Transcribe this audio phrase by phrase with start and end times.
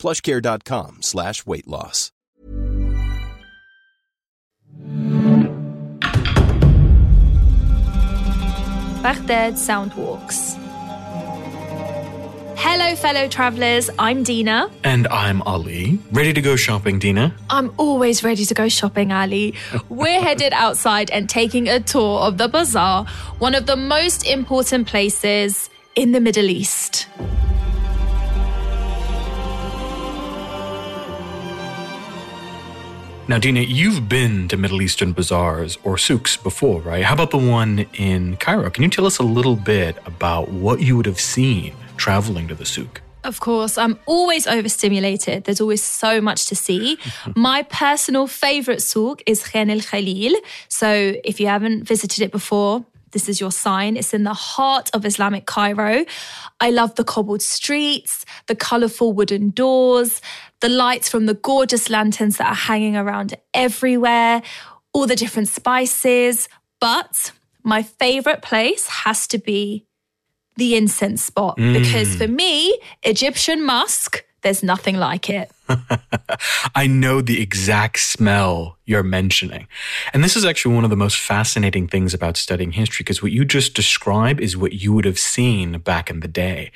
[0.00, 2.10] plushcare.com slash weight loss.
[9.02, 10.56] Baghdad Soundwalks.
[12.56, 13.88] Hello, fellow travelers.
[13.98, 14.70] I'm Deana.
[14.84, 15.98] And I'm Ali.
[16.12, 17.34] Ready to go shopping, Deana?
[17.48, 19.54] I'm always ready to go shopping, Ali.
[19.88, 23.06] We're headed outside and taking a tour of the bazaar,
[23.38, 27.08] one of the most important places in the Middle East.
[33.30, 37.04] Now, Deana, you've been to Middle Eastern bazaars or souks before, right?
[37.04, 38.68] How about the one in Cairo?
[38.70, 42.56] Can you tell us a little bit about what you would have seen traveling to
[42.56, 43.00] the souk?
[43.22, 45.44] Of course, I'm always overstimulated.
[45.44, 46.98] There's always so much to see.
[47.36, 50.34] My personal favorite souk is Khan el Khalil.
[50.66, 53.96] So if you haven't visited it before, this is your sign.
[53.96, 56.04] It's in the heart of Islamic Cairo.
[56.60, 60.20] I love the cobbled streets, the colorful wooden doors,
[60.60, 64.42] the lights from the gorgeous lanterns that are hanging around everywhere,
[64.92, 66.48] all the different spices.
[66.80, 69.86] But my favorite place has to be
[70.56, 71.72] the incense spot mm.
[71.72, 75.50] because for me, Egyptian musk, there's nothing like it.
[76.74, 79.68] I know the exact smell you're mentioning.
[80.12, 83.32] And this is actually one of the most fascinating things about studying history because what
[83.32, 86.72] you just described is what you would have seen back in the day.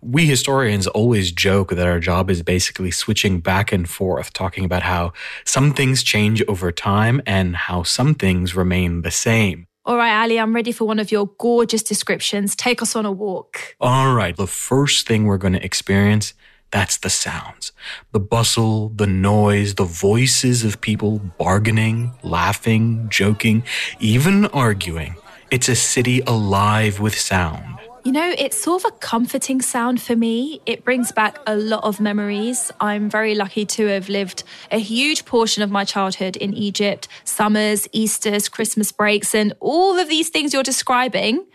[0.00, 4.82] We historians always joke that our job is basically switching back and forth, talking about
[4.82, 5.12] how
[5.44, 9.66] some things change over time and how some things remain the same.
[9.86, 12.56] All right, Ali, I'm ready for one of your gorgeous descriptions.
[12.56, 13.76] Take us on a walk.
[13.80, 16.32] All right, the first thing we're going to experience
[16.74, 17.70] that's the sounds.
[18.10, 23.62] The bustle, the noise, the voices of people bargaining, laughing, joking,
[24.00, 25.14] even arguing.
[25.52, 27.78] It's a city alive with sound.
[28.02, 30.60] You know, it's sort of a comforting sound for me.
[30.66, 32.72] It brings back a lot of memories.
[32.80, 34.42] I'm very lucky to have lived
[34.72, 40.08] a huge portion of my childhood in Egypt summers, Easters, Christmas breaks, and all of
[40.08, 41.46] these things you're describing.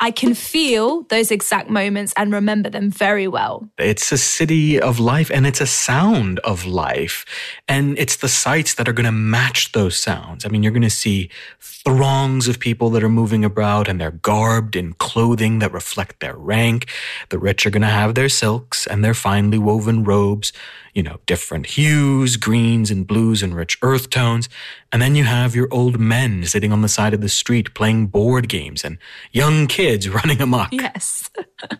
[0.00, 3.68] I can feel those exact moments and remember them very well.
[3.78, 7.24] It's a city of life and it's a sound of life.
[7.66, 10.44] And it's the sights that are going to match those sounds.
[10.44, 14.12] I mean, you're going to see throngs of people that are moving about and they're
[14.12, 16.86] garbed in clothing that reflect their rank.
[17.30, 20.52] The rich are going to have their silks and their finely woven robes,
[20.94, 24.48] you know, different hues, greens and blues and rich earth tones.
[24.92, 28.06] And then you have your old men sitting on the side of the street playing
[28.06, 28.98] board games and
[29.32, 30.72] young kids running amok.
[30.72, 31.30] Yes.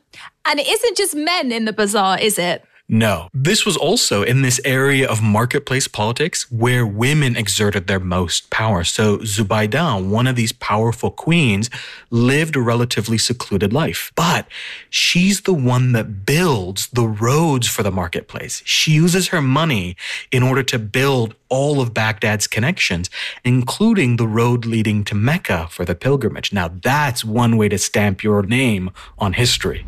[0.45, 2.65] and it isn't just men in the bazaar, is it?
[2.91, 3.29] No.
[3.35, 8.83] This was also in this area of marketplace politics where women exerted their most power.
[8.83, 11.69] So Zubaydah, one of these powerful queens,
[12.11, 14.11] lived a relatively secluded life.
[14.15, 14.49] But
[14.89, 18.63] she's the one that builds the roads for the marketplace.
[18.65, 19.95] She uses her money
[20.33, 23.11] in order to build all of Baghdad's connections,
[23.45, 26.55] including the road leading to Mecca for the pilgrimage.
[26.55, 29.85] Now that's one way to stamp your name on history.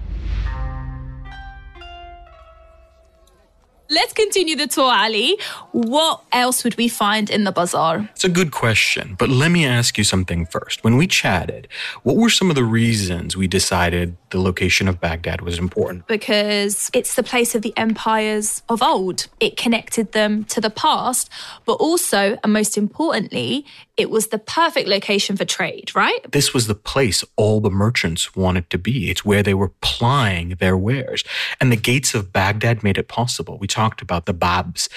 [3.93, 5.37] Let's continue the tour, Ali.
[5.73, 8.09] What else would we find in the bazaar?
[8.13, 10.85] It's a good question, but let me ask you something first.
[10.85, 11.67] When we chatted,
[12.05, 16.07] what were some of the reasons we decided the location of Baghdad was important?
[16.07, 19.27] Because it's the place of the empires of old.
[19.41, 21.29] It connected them to the past,
[21.65, 26.21] but also, and most importantly, it was the perfect location for trade, right?
[26.31, 29.11] This was the place all the merchants wanted to be.
[29.11, 31.25] It's where they were plying their wares.
[31.61, 33.59] And the gates of Baghdad made it possible.
[33.59, 34.89] We talked about the Babs.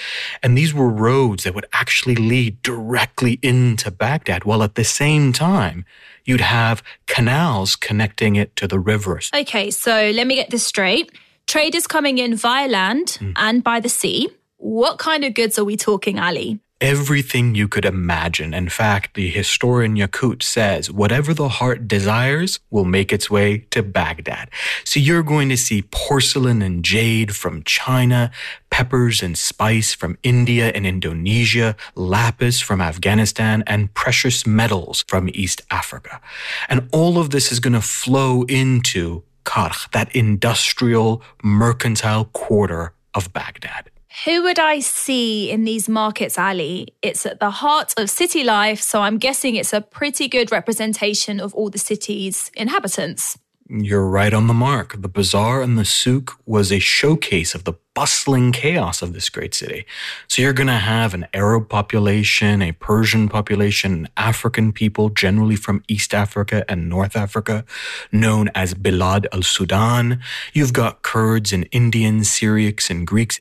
[0.42, 5.32] And these were roads that would actually lead directly into Baghdad, while at the same
[5.32, 5.84] time,
[6.24, 9.30] you'd have canals connecting it to the rivers.
[9.34, 11.12] Okay, so let me get this straight.
[11.46, 13.32] Traders coming in via land mm.
[13.36, 14.28] and by the sea.
[14.56, 16.58] What kind of goods are we talking, Ali?
[16.84, 18.52] Everything you could imagine.
[18.52, 23.82] In fact, the historian Yakut says, whatever the heart desires will make its way to
[23.82, 24.50] Baghdad.
[24.84, 28.30] So you're going to see porcelain and jade from China,
[28.68, 35.62] peppers and spice from India and Indonesia, lapis from Afghanistan, and precious metals from East
[35.70, 36.20] Africa.
[36.68, 43.32] And all of this is going to flow into Karkh, that industrial mercantile quarter of
[43.32, 43.88] Baghdad.
[44.22, 46.94] Who would I see in these markets, Ali?
[47.02, 51.40] It's at the heart of city life, so I'm guessing it's a pretty good representation
[51.40, 53.36] of all the city's inhabitants.
[53.68, 55.00] You're right on the mark.
[55.00, 59.54] The bazaar and the souk was a showcase of the bustling chaos of this great
[59.54, 59.86] city.
[60.28, 65.82] So you're going to have an Arab population, a Persian population, African people, generally from
[65.88, 67.64] East Africa and North Africa,
[68.10, 70.20] known as Bilad al Sudan.
[70.52, 73.40] You've got Kurds and Indians, Syriacs and Greeks.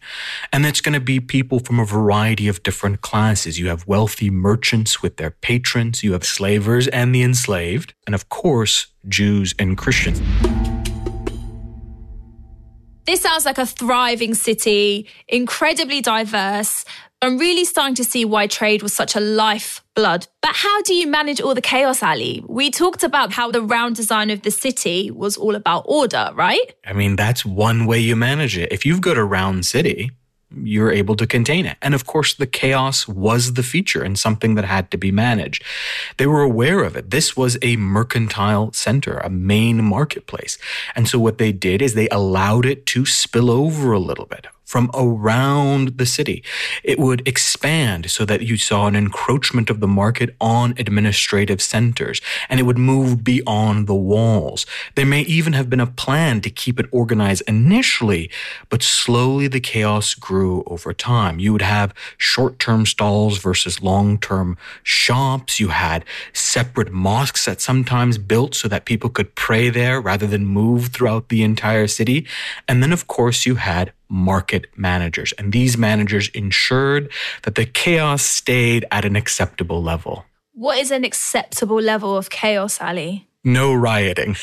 [0.52, 3.60] And it's going to be people from a variety of different classes.
[3.60, 8.30] You have wealthy merchants with their patrons, you have slavers and the enslaved, and of
[8.30, 10.22] course, Jews and Christians.
[13.06, 16.86] This sounds like a thriving city, incredibly diverse.
[17.22, 20.28] I'm really starting to see why trade was such a lifeblood.
[20.42, 22.44] But how do you manage all the chaos, Ali?
[22.48, 26.74] We talked about how the round design of the city was all about order, right?
[26.86, 28.72] I mean, that's one way you manage it.
[28.72, 30.12] If you've got a round city,
[30.56, 31.78] you're able to contain it.
[31.82, 35.64] And of course, the chaos was the feature and something that had to be managed.
[36.18, 37.12] They were aware of it.
[37.12, 40.58] This was a mercantile center, a main marketplace.
[40.96, 44.48] And so what they did is they allowed it to spill over a little bit
[44.66, 46.44] from around the city.
[46.84, 52.22] It would expand so that you saw an encroachment of the market on administrative centers
[52.50, 54.66] and it would move beyond the walls.
[54.96, 58.30] There may even have been a plan to keep it organized initially,
[58.70, 61.40] but slowly the chaos grew over time.
[61.40, 65.60] You would have short term stalls versus long term shops.
[65.60, 70.46] You had separate mosques that sometimes built so that people could pray there rather than
[70.46, 72.26] move throughout the entire city.
[72.68, 75.34] And then, of course, you had market managers.
[75.38, 77.12] And these managers ensured
[77.44, 80.26] that the chaos stayed at an acceptable level.
[80.54, 83.28] What is an acceptable level of chaos, Ali?
[83.46, 84.38] No rioting.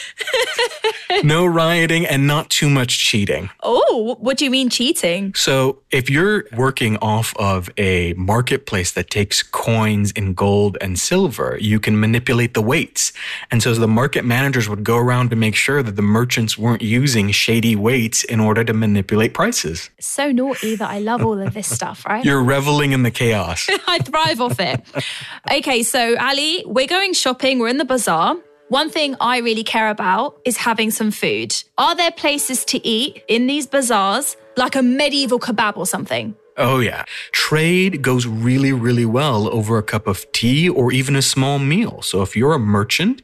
[1.23, 3.49] no rioting and not too much cheating.
[3.63, 5.33] Oh, what do you mean cheating?
[5.35, 11.57] So, if you're working off of a marketplace that takes coins in gold and silver,
[11.61, 13.15] you can manipulate the weights.
[13.51, 16.83] And so the market managers would go around to make sure that the merchants weren't
[16.83, 19.89] using shady weights in order to manipulate prices.
[19.99, 22.25] So naughty that I love all of this stuff, right?
[22.25, 23.67] You're reveling in the chaos.
[23.89, 24.85] I thrive off it.
[25.51, 28.37] Okay, so Ali, we're going shopping, we're in the bazaar.
[28.71, 31.61] One thing I really care about is having some food.
[31.77, 36.37] Are there places to eat in these bazaars, like a medieval kebab or something?
[36.61, 37.07] Oh, yeah.
[37.33, 42.03] Trade goes really, really well over a cup of tea or even a small meal.
[42.03, 43.23] So if you're a merchant,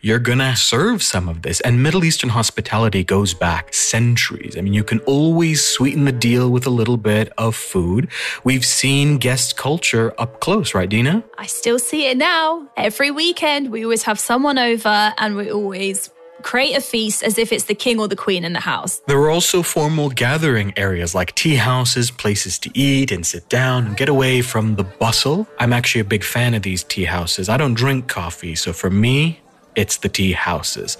[0.00, 1.60] you're going to serve some of this.
[1.62, 4.56] And Middle Eastern hospitality goes back centuries.
[4.56, 8.08] I mean, you can always sweeten the deal with a little bit of food.
[8.44, 11.24] We've seen guest culture up close, right, Deana?
[11.36, 12.68] I still see it now.
[12.76, 16.10] Every weekend, we always have someone over and we always
[16.42, 19.00] create a feast as if it's the king or the queen in the house.
[19.06, 23.86] There were also formal gathering areas like tea houses, places to eat and sit down
[23.86, 25.48] and get away from the bustle.
[25.58, 27.48] I'm actually a big fan of these tea houses.
[27.48, 29.40] I don't drink coffee, so for me,
[29.74, 30.98] it's the tea houses.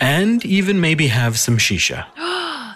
[0.00, 2.06] And even maybe have some shisha.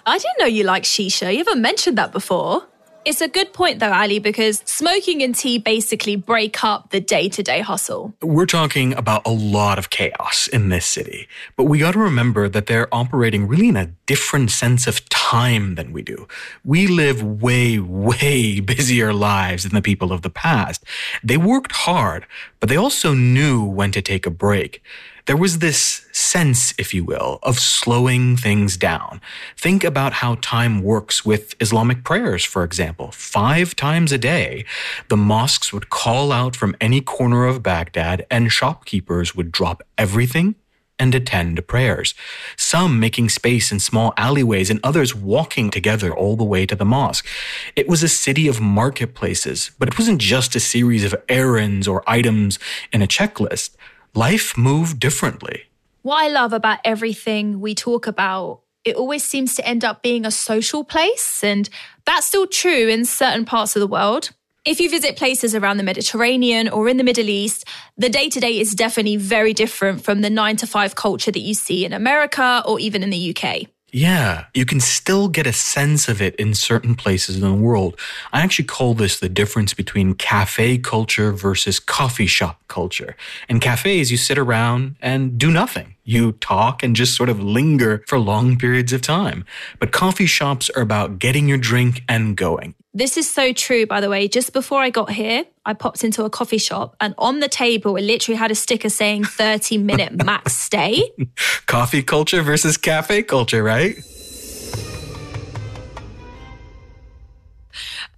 [0.06, 1.32] I didn't know you like shisha.
[1.32, 2.66] You haven't mentioned that before.
[3.05, 7.29] It's a good point though, Ali, because smoking and tea basically break up the day
[7.29, 8.15] to day hustle.
[8.23, 12.49] We're talking about a lot of chaos in this city, but we got to remember
[12.49, 16.27] that they're operating really in a different sense of time than we do.
[16.65, 20.83] We live way, way busier lives than the people of the past.
[21.23, 22.26] They worked hard,
[22.59, 24.83] but they also knew when to take a break
[25.26, 29.21] there was this sense, if you will, of slowing things down.
[29.57, 33.11] Think about how time works with Islamic prayers, for example.
[33.11, 34.66] Five times a day,
[35.09, 40.57] the mosques would call out from any corner of Baghdad, and shopkeepers would drop everything
[40.99, 42.14] and attend prayers.
[42.57, 46.85] Some making space in small alleyways and others walking together all the way to the
[46.85, 47.26] mosque.
[47.75, 52.04] It was a city of marketplaces, but it wasn't just a series of errands or
[52.07, 52.59] items
[52.93, 53.71] in a checklist
[54.14, 55.64] life moved differently.
[56.02, 60.25] What I love about everything we talk about, it always seems to end up being
[60.25, 61.42] a social place.
[61.42, 61.68] And
[62.04, 64.30] that's still true in certain parts of the world.
[64.64, 67.66] If you visit places around the Mediterranean or in the Middle East,
[67.99, 71.40] the day to day is definitely very different from the nine to five culture that
[71.40, 73.68] you see in America or even in the UK.
[73.95, 77.97] Yeah, you can still get a sense of it in certain places in the world.
[78.33, 83.15] I actually call this the difference between cafe culture versus coffee shop culture.
[83.49, 85.95] In cafes, you sit around and do nothing.
[86.03, 89.45] You talk and just sort of linger for long periods of time.
[89.79, 92.75] But coffee shops are about getting your drink and going.
[92.97, 94.29] This is so true, by the way.
[94.29, 97.97] Just before I got here, I popped into a coffee shop and on the table,
[97.97, 101.03] it literally had a sticker saying 30 minute max stay.
[101.67, 103.97] Coffee culture versus cafe culture, right?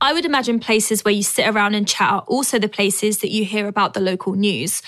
[0.03, 3.31] I would imagine places where you sit around and chat are also the places that
[3.31, 4.83] you hear about the local news.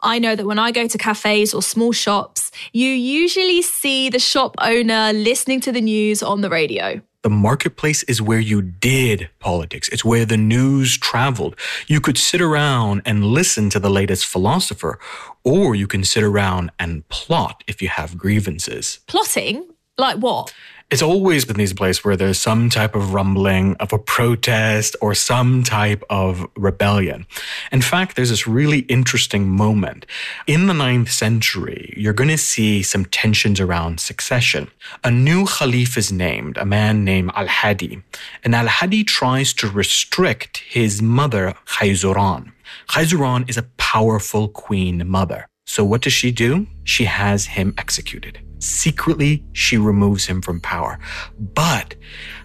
[0.00, 4.18] I know that when I go to cafes or small shops, you usually see the
[4.18, 7.02] shop owner listening to the news on the radio.
[7.26, 9.88] The marketplace is where you did politics.
[9.88, 11.56] It's where the news traveled.
[11.88, 15.00] You could sit around and listen to the latest philosopher,
[15.42, 19.00] or you can sit around and plot if you have grievances.
[19.08, 19.66] Plotting?
[19.98, 20.54] Like what?
[20.88, 25.16] It's always been these places where there's some type of rumbling of a protest or
[25.16, 27.26] some type of rebellion.
[27.72, 30.06] In fact, there's this really interesting moment.
[30.46, 34.68] In the ninth century, you're going to see some tensions around succession.
[35.02, 38.00] A new caliph is named, a man named Al Hadi.
[38.44, 42.52] And Al Hadi tries to restrict his mother, Khayzuran.
[42.90, 45.48] Khayzuran is a powerful queen mother.
[45.66, 46.68] So what does she do?
[46.84, 48.38] She has him executed.
[48.58, 50.98] Secretly, she removes him from power.
[51.38, 51.94] But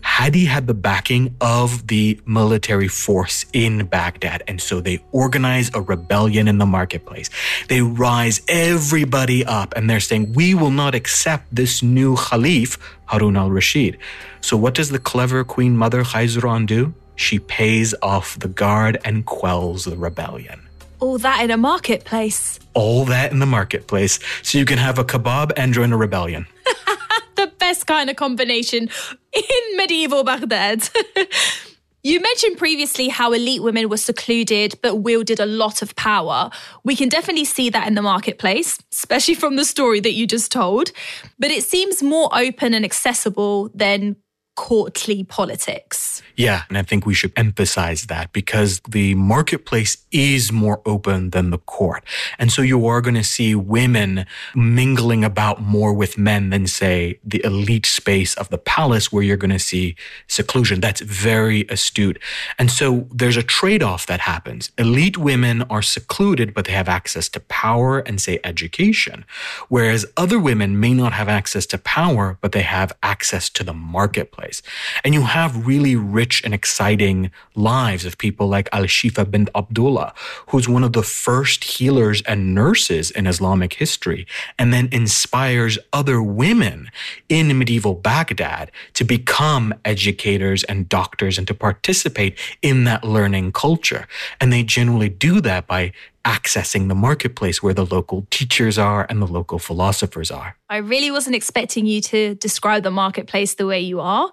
[0.03, 4.43] Hadi had the backing of the military force in Baghdad.
[4.47, 7.29] And so they organize a rebellion in the marketplace.
[7.69, 13.37] They rise everybody up and they're saying, we will not accept this new Khalif, Harun
[13.37, 13.97] al-Rashid.
[14.41, 16.93] So what does the clever Queen Mother Khayzuran do?
[17.15, 20.67] She pays off the guard and quells the rebellion.
[21.01, 22.59] All that in a marketplace.
[22.75, 24.19] All that in the marketplace.
[24.43, 26.45] So you can have a kebab and join a rebellion.
[27.35, 28.89] the best kind of combination
[29.33, 30.87] in medieval Baghdad.
[32.03, 36.49] You mentioned previously how elite women were secluded but wielded a lot of power.
[36.83, 40.51] We can definitely see that in the marketplace, especially from the story that you just
[40.51, 40.91] told.
[41.37, 44.15] But it seems more open and accessible than
[44.61, 46.21] courtly politics.
[46.35, 51.49] Yeah, and I think we should emphasize that because the marketplace is more open than
[51.49, 52.03] the court.
[52.37, 54.25] And so you are going to see women
[54.55, 59.43] mingling about more with men than, say, the elite space of the palace where you're
[59.45, 59.95] going to see
[60.27, 60.79] seclusion.
[60.79, 62.19] That's very astute.
[62.59, 64.71] And so there's a trade off that happens.
[64.77, 69.25] Elite women are secluded, but they have access to power and, say, education,
[69.69, 73.73] whereas other women may not have access to power, but they have access to the
[73.73, 74.50] marketplace.
[75.03, 80.13] And you have really rich and exciting lives of people like Al Shifa bint Abdullah,
[80.47, 84.25] who's one of the first healers and nurses in Islamic history,
[84.57, 86.89] and then inspires other women
[87.29, 94.07] in medieval Baghdad to become educators and doctors and to participate in that learning culture.
[94.39, 95.93] And they generally do that by
[96.25, 100.55] accessing the marketplace where the local teachers are and the local philosophers are.
[100.69, 104.31] I really wasn't expecting you to describe the marketplace the way you are.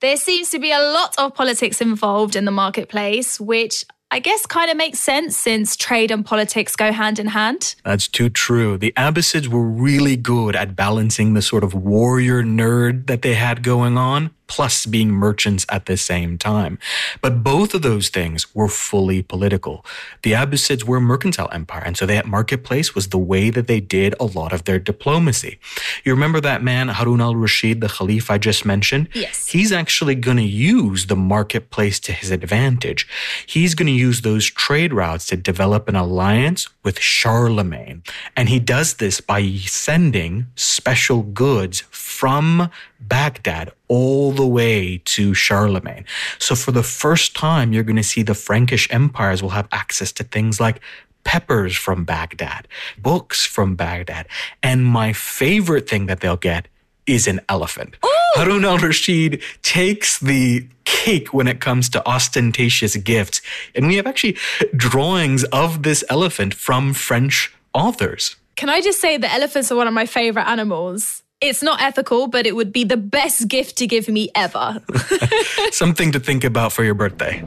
[0.00, 4.46] There seems to be a lot of politics involved in the marketplace, which I guess
[4.46, 7.74] kind of makes sense since trade and politics go hand in hand.
[7.84, 8.78] That's too true.
[8.78, 13.62] The Abbasids were really good at balancing the sort of warrior nerd that they had
[13.62, 16.78] going on plus being merchants at the same time.
[17.20, 19.84] But both of those things were fully political.
[20.22, 23.80] The Abbasids were a mercantile empire, and so that marketplace was the way that they
[23.80, 25.58] did a lot of their diplomacy.
[26.04, 29.08] You remember that man, Harun al Rashid, the Khalif I just mentioned?
[29.14, 29.48] Yes.
[29.48, 33.06] He's actually going to use the marketplace to his advantage.
[33.46, 38.02] He's going to use those trade routes to develop an alliance with Charlemagne.
[38.36, 46.04] And he does this by sending special goods from Baghdad all the way to Charlemagne.
[46.38, 50.10] So for the first time, you're going to see the Frankish empires will have access
[50.12, 50.80] to things like
[51.24, 54.26] peppers from Baghdad, books from Baghdad.
[54.62, 56.68] And my favorite thing that they'll get
[57.06, 57.96] is an elephant.
[58.04, 58.08] Ooh.
[58.34, 63.42] Harun al Rashid takes the cake when it comes to ostentatious gifts.
[63.74, 64.36] And we have actually
[64.74, 68.36] drawings of this elephant from French authors.
[68.56, 71.22] Can I just say the elephants are one of my favorite animals?
[71.40, 74.82] It's not ethical, but it would be the best gift to give me ever.
[75.70, 77.42] Something to think about for your birthday.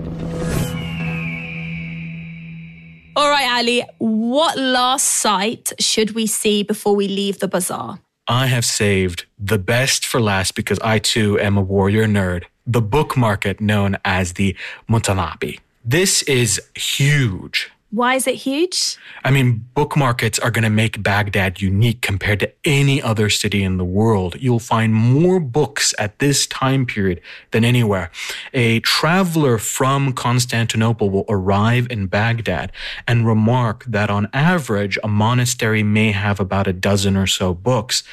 [3.17, 7.99] All right, Ali, what last sight should we see before we leave the bazaar?
[8.29, 12.45] I have saved the best for last because I too am a warrior nerd.
[12.65, 14.55] The book market known as the
[14.89, 15.59] Mutanabi.
[15.83, 17.69] This is huge.
[17.93, 18.95] Why is it huge?
[19.25, 23.63] I mean, book markets are going to make Baghdad unique compared to any other city
[23.63, 24.37] in the world.
[24.39, 27.19] You'll find more books at this time period
[27.51, 28.09] than anywhere.
[28.53, 32.71] A traveler from Constantinople will arrive in Baghdad
[33.09, 38.03] and remark that on average, a monastery may have about a dozen or so books,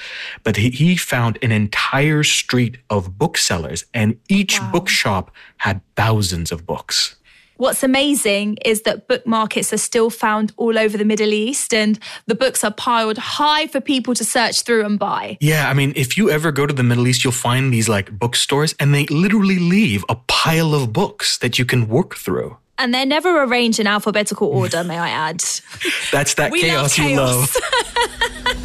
[0.43, 4.73] but he found an entire street of booksellers and each Wow.
[4.73, 7.15] bookshop had thousands of books.
[7.59, 11.99] What's amazing is that book markets are still found all over the Middle East and
[12.27, 15.37] the books are piled high for people to search through and buy.
[15.41, 18.17] Yeah, I mean, if you ever go to the Middle East, you'll find these like
[18.17, 22.57] bookstores and they literally leave a pile of books that you can work through.
[22.79, 25.43] And they're never arranged in alphabetical order, may I add.
[26.12, 27.57] That's that We love chaos, you chaos.
[27.57, 28.65] love.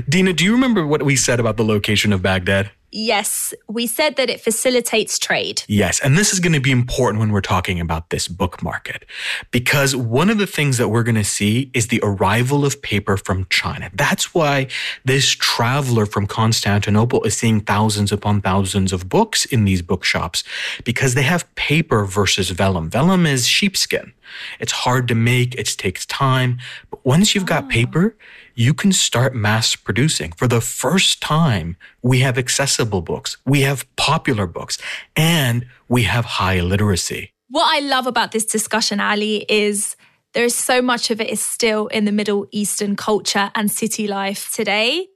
[0.08, 2.70] Deana, do you remember what we said about the location of Baghdad?
[2.90, 5.62] Yes, we said that it facilitates trade.
[5.68, 9.04] Yes, and this is going to be important when we're talking about this book market
[9.50, 13.18] because one of the things that we're going to see is the arrival of paper
[13.18, 13.90] from China.
[13.92, 14.68] That's why
[15.04, 20.42] this traveler from Constantinople is seeing thousands upon thousands of books in these bookshops
[20.82, 22.88] because they have paper versus vellum.
[22.88, 24.14] Vellum is sheepskin.
[24.60, 26.58] It's hard to make, it takes time,
[26.90, 27.68] but once you've got ah.
[27.68, 28.16] paper,
[28.58, 30.32] you can start mass producing.
[30.32, 34.78] For the first time, we have accessible books, we have popular books,
[35.14, 37.30] and we have high literacy.
[37.50, 39.94] What I love about this discussion, Ali, is
[40.34, 44.08] there is so much of it is still in the Middle Eastern culture and city
[44.08, 45.06] life today,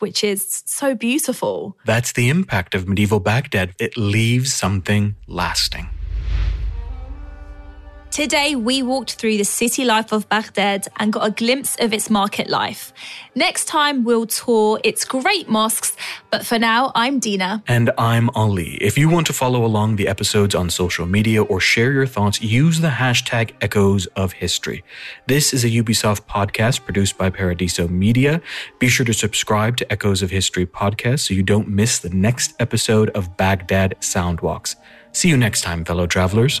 [0.00, 1.78] which is so beautiful.
[1.86, 3.74] That's the impact of medieval Baghdad.
[3.78, 5.88] It leaves something lasting.
[8.10, 12.10] Today, we walked through the city life of Baghdad and got a glimpse of its
[12.10, 12.92] market life.
[13.36, 15.96] Next time, we'll tour its great mosques.
[16.28, 17.62] But for now, I'm Deana.
[17.68, 18.74] And I'm Ali.
[18.80, 22.42] If you want to follow along the episodes on social media or share your thoughts,
[22.42, 24.82] use the hashtag Echoes of History.
[25.28, 28.42] This is a Ubisoft podcast produced by Paradiso Media.
[28.80, 32.54] Be sure to subscribe to Echoes of History podcast so you don't miss the next
[32.58, 34.74] episode of Baghdad Soundwalks.
[35.12, 36.60] See you next time, fellow travelers.